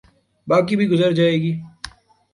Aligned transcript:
باقی 0.47 0.75
بھی 0.75 0.85
گزر 0.89 1.11
جائے 1.11 1.37
گی۔ 1.41 1.53